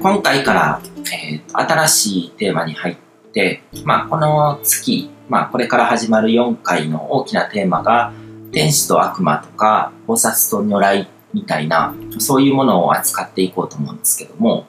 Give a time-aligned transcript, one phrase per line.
[0.00, 0.80] 今回から、
[1.12, 2.96] えー新しいテーマに入っ
[3.32, 8.12] て、まあ、この月、まあ、これから始まる4回の大きなテーマが、
[8.52, 14.66] 天使と悪魔とか、菩薩と如来みたいな、そういうものを扱っていこうと思うんですけども、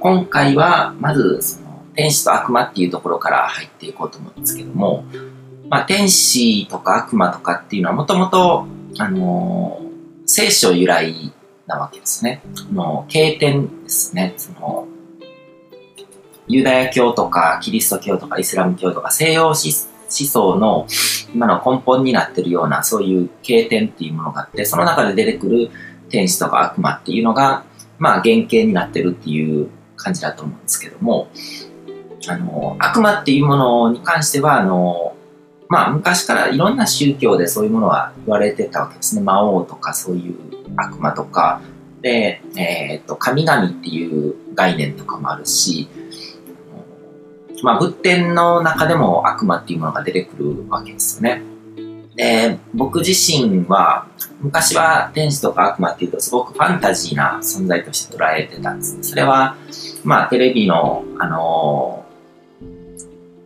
[0.00, 5.04] 今回は、まず、その、天使と悪魔っていうところから入っていこうと思うんですけども、
[5.68, 8.66] まあ、天使とか悪魔とかっていうのはもともと、
[8.98, 9.80] あの
[10.26, 11.32] 聖書由来
[11.68, 12.42] なわけですね。
[12.70, 14.34] あの、経典ですね。
[14.36, 14.88] その、
[16.48, 20.86] ユダヤ教とかキリスト教とかイスラム教とか西洋思思想の
[21.34, 25.70] 今の根本になってるようなそういう経典っていうものがあって、その中で出てくる
[26.08, 27.64] 天使とか悪魔っていうのが、
[27.98, 31.28] まあ原型になってるっていう感じだと思うんですけども、
[32.26, 35.14] あの、悪魔っていうものに関しては、あの、
[35.68, 39.22] まあ昔からいろんな宗教でそういうものは言われてたわけですね。
[39.22, 40.36] 魔王とかそういう
[40.76, 41.60] 悪魔とか、
[42.00, 45.88] で、えっ、と、神々っていう概念とかもあるし、
[47.62, 51.42] まあ仏典の中でも悪魔っていうものが出てくるわけですよね。
[52.14, 54.06] で、僕自身は、
[54.40, 58.98] 昔は天使とか悪魔っていうとすごくファンタジーな存在として捉えてたんです。
[59.02, 59.56] それは、
[60.04, 62.04] まあテレビの、あの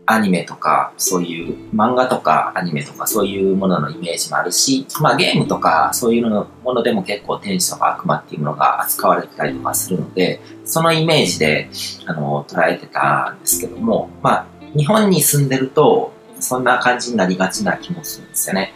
[0.05, 11.71] アニメとか、そういう漫画とかアニメとかそういうもののイメージもあるし、まあゲームとかそういうのものでも結構天使とか悪魔っていうものが扱われてたりとかするので、そのイメージで、
[12.07, 18.75] あの、捉えてたんですけども、まあ日本に住んでると、そんな感じになりがちな気もするんですよね。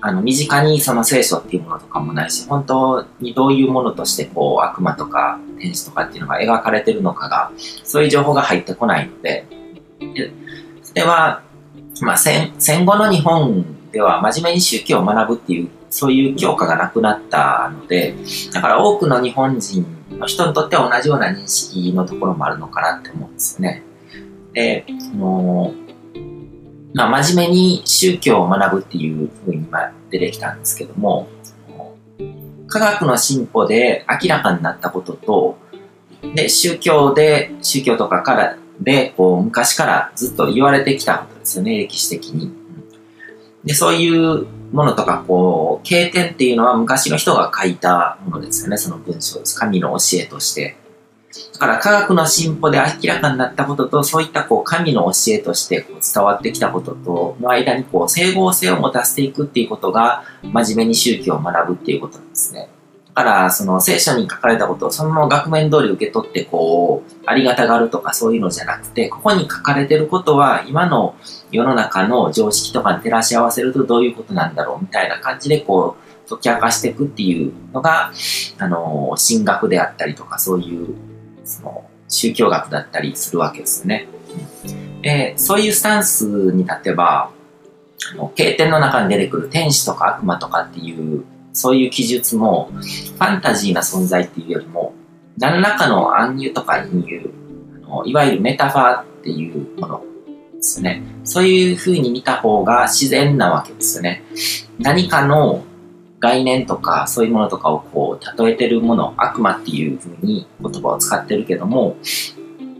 [0.00, 7.50] あの、身近にその聖書っていうものとかもないし、本当にどういうものとしてこう悪魔とか天使とかっていうのが描かれてるのかが、
[7.82, 9.44] そういう情報が入ってこないの、で
[10.82, 11.42] それは、
[12.02, 18.14] まあ戦、戦後の日本では真面目に宗教を学ぶっていう、そういう教科がなくなったので、
[18.52, 19.86] だから多くの日本人
[20.18, 23.82] の人にとっては同じような認識のところもあるのかなって思うんですよね。
[24.52, 25.72] で、その、
[26.94, 31.28] まあ、真面目に宗教を学ぶっていうふうに今出てきたんですけども、
[32.66, 35.58] 科学の進歩で明らかになったことと、
[36.34, 42.52] で、宗教で、宗教とかから、で、こう、昔からずっと言われてきたことですよね、歴史的に。
[43.64, 49.58] で、そういうものとか、こう、経典っていうのは昔の人が書いたものですよね、その文章です。
[49.58, 50.76] 神の教えとして。
[51.52, 62.70] だから科学の進歩で明らかになったことと、そういったこう神の教えとしてこう伝わってきたこととの間にこう整合性を持たせていくっていうことが、真面目に宗教を学ぶっていうことなんですね。
[63.18, 71.16] から、その聖書に書かれたことをそのまま額面通り受け取って、こう、ありがたがるとかそういうのじゃなくて、ここに書かれてることは、今の
[71.50, 75.96] 世の中の常識とかに照らし合わせるとどういうことなんだろうみたいな感じで、こ
[76.26, 78.12] う、解き明かしていくっていうのが、
[78.58, 80.94] あの、神学であったりとか、そういう、
[81.44, 84.06] その、宗教学だったりするわけですね。
[85.02, 87.30] で、そういうスタンスに立てば、
[88.12, 94.94] あの経典の中に出てくる天使とか悪魔とかっていう、そういう記述も、ファンタジーな存在っていうよりも、
[95.38, 97.30] 何らかの暗喩とか隠喩、
[97.84, 100.02] あのいわゆるメタファーっていうもの
[100.54, 101.02] ですね。
[101.24, 104.24] そういう風に見た方が自然なわけですね。
[104.78, 105.64] 何かの
[106.20, 111.96] 概念とかそういうものとかをこう例えてるもの、悪魔っていう風に言葉を使ってるけども、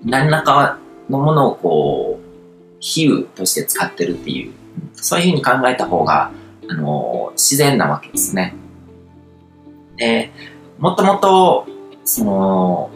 [0.05, 4.53] 何らかのものをこう、比喩として使ってるっていう、
[4.95, 6.31] そういう風に考えた方が、
[6.69, 8.55] あの、自然なわけですね。
[9.97, 10.31] で、
[10.79, 11.67] もともと、
[12.05, 12.91] その、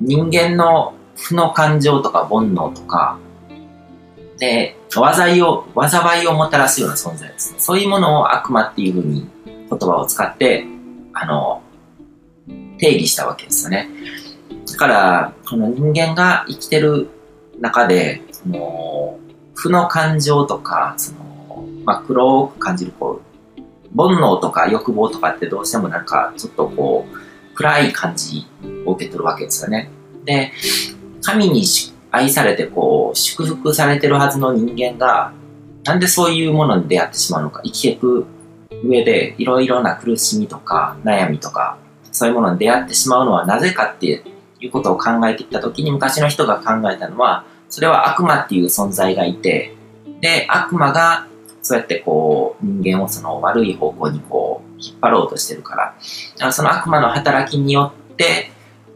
[0.00, 3.18] 人間の負の感情とか煩悩とか、
[4.38, 7.60] で、災いを、災いをもたらすような存在ですね。
[7.60, 10.64] そういうものを悪魔っていうふうに言葉を使って、
[11.12, 11.62] あの、
[12.78, 13.88] 定義したわけですよね。
[14.70, 17.08] だから、この人間が生きてる
[17.60, 19.18] 中で、その、
[19.54, 21.18] 負の感情とか、その、
[21.88, 23.22] まあ、黒く感じる、こ
[23.56, 23.62] う、
[23.96, 28.46] 煩悩とか欲望とかってどうしてもなんか、ちょっとこう、暗い感じ
[28.84, 29.88] を受け取るわけですよね。
[30.26, 30.52] で、
[31.22, 31.64] 神に
[32.10, 35.32] 愛されてこう、祝福されてるはずの人間が、
[35.84, 38.26] なんでそういうものに出会ってしまうのか、生きていく
[38.84, 41.78] 上で、いろいろな苦しみとか、悩みとか、
[42.12, 44.22] そういうものに出会ってしまうのはなぜかって
[44.60, 49.74] いうことを考えてきたときに、昔の人が考えたのは、それは悪魔っていう存在がいて、
[50.20, 51.26] で、悪魔が、
[51.68, 58.50] そうやってこう、人間をその悪い方向にこう、引っ張ろうとしてるから、だからその悪魔の働きによって、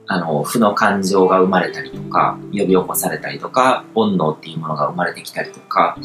[0.06, 5.98] あの、負の感情が生まれたりとか、呼び起こされたりとか、煩悩っていうものが生まれてきたりとか、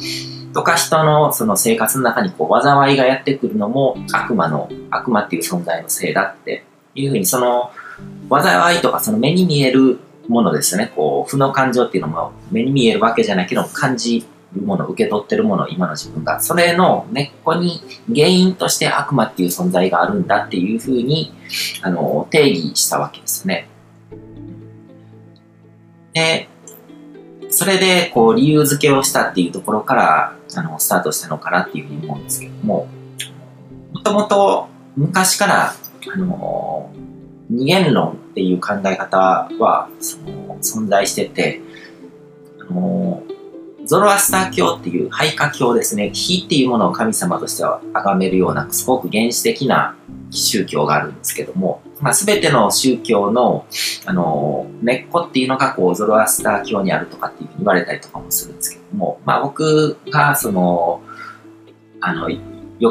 [0.54, 6.66] とか人のその生活の中にこう、災いがやってくるのも悪魔の、悪魔っていう存在のせいだって
[6.96, 7.72] いうふうに、その、
[8.30, 10.92] 災いとかその目に見えるものですね。
[10.94, 14.26] こう、負の感情っていうのも目に見えるわけじゃないけど、感じ
[14.56, 16.40] もの、受け取ってるもの、今の自分が。
[16.40, 21.34] それの根っこに原因として悪魔っていう存在があるんだっていうふうに、
[21.82, 23.68] あの、定義したわけですね。
[26.14, 26.48] で、
[27.50, 32.88] それで、こう、理由付けをしたっていうところから、あの、スタートしたのかなっていうふうに思うんですけども、
[33.94, 35.74] もともと昔から、
[36.14, 36.92] あの、
[37.50, 39.18] 二元論っていう考え方
[39.60, 41.62] は、その、存在してて、
[42.60, 43.07] あの、
[43.88, 46.10] ゾロアスター教っていう廃化教ですね。
[46.12, 49.96] 火っていうものを神様としては崇めるような、すごく原始的な
[50.30, 53.66] 宗教があるんですけども、まあ、全ての宗教の、
[54.06, 61.02] あの、根っこっていうのが、こう、ゾロアスター教にあるとかっていうふうに言われたりとかもするんですけども、まあ、僕が、その、
[62.02, 62.40] あの、よ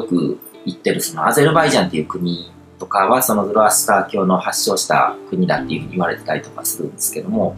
[0.04, 7.54] く言ってる、その、アゼルバイジャンっていう国とかは、そのゾロアスター教の発祥した国だっていうふうに言われてたりとかするんですけども、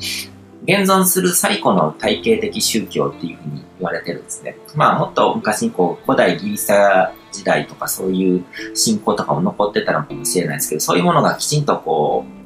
[0.64, 4.56] 現存する最古の体系的宗教っていうふうに言われてるんですね。
[4.74, 8.44] まあもっと昔にこう古代ギリシャ時代とかそういう
[8.74, 12.38] 信仰とかも残ってたのかもしれないですけど、そういうものがきちんとこう、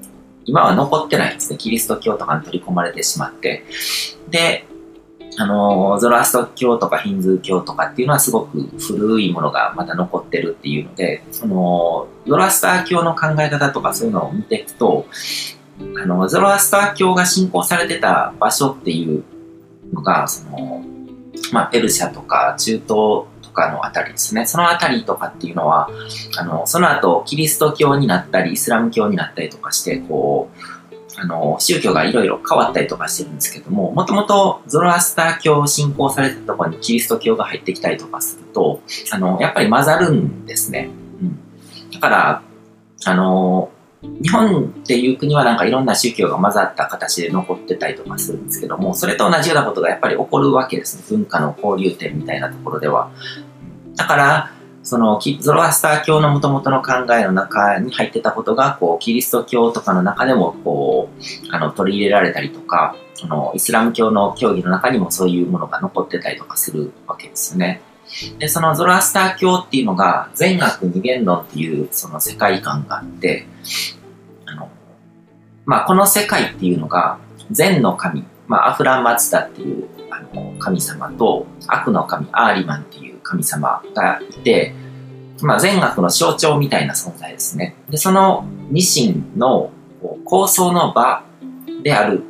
[0.45, 1.59] 今は残ってないんですね。
[1.59, 3.65] キリスト教とかに取り込まれてしまって。
[4.29, 4.67] で、
[5.39, 15.07] あの、ゾロアスト教とかヒンズー教とかっていうのはすごく古いものがまだ残ってるっていうので、その、ゾロアスター教の考え方とかそういうのを見ていくと、
[16.03, 19.25] あの、ゾロアスター教が信仰されてた場所っていう
[19.93, 20.85] のが、その、
[21.53, 24.47] まあ、ペルシャとか中東とかのあたりですね。
[24.47, 25.91] そのあたりとかっていうのは、
[26.39, 38.81] あの、その後、キリスト教になったり、イスラム教になったりとかして、こう、あの、宗教がいろいろ変わったりとかしてるんですけども、もともとゾロアスター教を信仰されてたところにキリスト教が入ってきたりとかすると、
[39.11, 40.91] あの、やっぱり混ざるんですね。
[41.21, 41.39] うん。
[41.91, 42.43] だから、
[43.05, 43.71] あの、
[44.03, 51.05] 日本っていう国はなんかいろんな宗教が混ざった形で残ってたりとかするんですけども、それと同じようなことがやっぱり起こるわけですね。
[51.09, 53.11] 文化の交流点みたいなところでは。
[53.97, 54.53] だから、
[54.83, 67.81] そのゾロアスター教の元々の考えの中に入ってたことが、こう、キリスト教とかの中でも、こう、あの、取り入れられたりとか、その、イスラム教の教義の中にもそういうものが残ってたりとかするわけですよね。
[68.39, 73.47] で、そのゾロアスター教っていうのが、善悪二元論っていうその世界観があって、
[74.47, 74.69] あの、
[75.65, 77.19] まあ、この世界っていうのが、
[77.51, 84.75] 善の神、まあ、アフランマツダっていうあの神様と、悪の神、アーリマンっていう神様がいて、
[85.41, 87.75] まあ、善悪の象徴みたいな存在ですね。
[87.91, 89.71] で、そのニシンの
[90.25, 91.25] 構想の場
[91.83, 92.23] である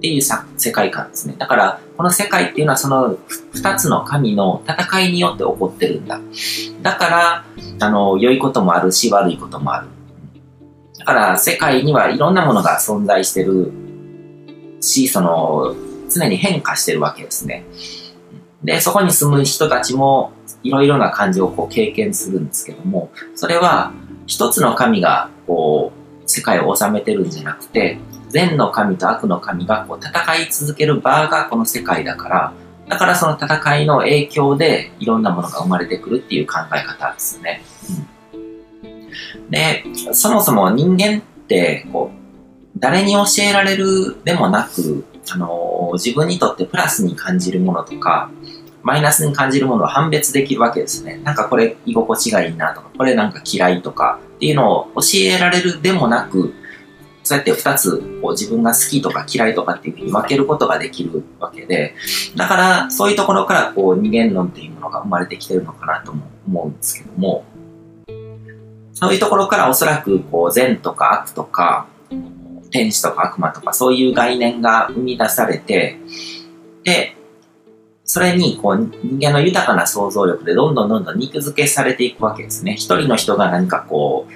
[0.00, 1.34] っていう世界観ですね。
[1.38, 3.18] だから、この世界っていうのはその
[3.52, 6.18] 二つの神の戦いによって起こってるんだ。
[6.80, 7.44] だから、
[7.80, 9.88] あの、良いこともあるし、悪いこともある。
[10.98, 13.72] だから、世界にはいろんなものが存在してる
[14.80, 15.74] し、その、
[16.08, 17.66] 常に変化してるわけですね。
[18.64, 20.32] で、そこに住む人たちも
[20.62, 23.92] いろいろな感情をこう経験するんですけども、それは
[24.26, 27.98] 一つの神がこう、世界を治めてるんじゃなくて、
[28.30, 32.52] 善の神と悪の神がこう戦い続ける場がこの世界だから、
[32.88, 37.62] だからその戦いの影響でいろんなものが生まれてくるっていう考え方ですね。
[39.50, 48.30] で、そもそも人間ってこう誰に教えられるでもなく、あの自分にとってプラスに感じるものとか、
[48.82, 51.20] マイナスに感じるものを判別できるわけですね。
[51.22, 56.54] なんかこれ居心地がいいなとか、これなんか嫌いとかっていうのを教えられるでもなく、
[57.22, 61.94] そうやって二つこう自分が好きとか嫌いとかっていうふうに分けることができるわけで、
[62.36, 67.44] だからそういうところからこう二元論っていうものが生まれてきてるのかなとも思うんですけども、
[68.94, 71.86] そういうところからおそらくこう善とか悪とか、
[72.70, 75.98] 天使とか悪魔とかそういう概念が生み出されて、
[76.84, 77.16] で、
[78.04, 82.72] それにこう人間の豊かな想像力でどんどんどんどん肉付けされていくわけですね。
[82.72, 84.32] 一人の人が何かこう、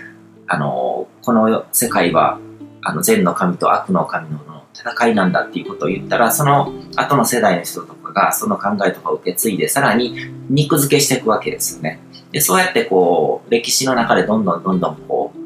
[0.47, 2.39] あの、この世界は
[2.85, 4.39] あの善の神と悪の神の
[4.75, 10.17] 戦いなんだっていうことを言ったら、その後の世代の人とかがその考えとかを受け継いで、さらに
[10.51, 12.01] 肉付けしていくわけですよね。
[12.33, 15.39] で、そうやってこう、歴史の中でどんどんどんどんこう、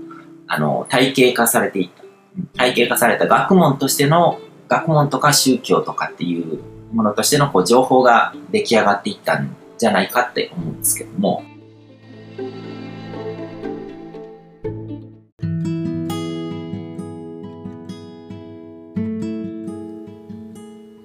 [0.47, 2.03] あの、体系化されていった。
[2.57, 6.61] 体系化された学問としての、学問とか宗教とかっていう
[6.93, 11.43] ものとしてのこう情報が出来上がっていったんじゃないかって思うんですけども、